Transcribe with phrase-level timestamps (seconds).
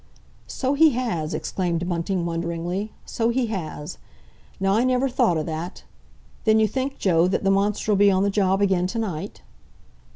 [0.47, 2.91] "So he has," exclaimed Bunting wonderingly.
[3.05, 3.99] "So he has!
[4.59, 5.83] Now, I never thought o' that.
[6.43, 9.43] Then you think, Joe, that the monster'll be on the job again to night?"